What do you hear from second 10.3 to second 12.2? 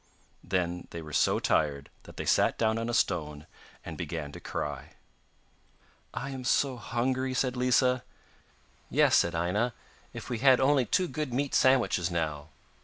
had only two good meat sandwiches